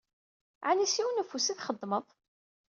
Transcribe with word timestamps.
Ɛni 0.69 0.87
s 0.93 0.95
yiwen 0.97 1.21
ufus 1.21 1.47
i 1.47 1.53
txeddmeḍ? 1.55 2.05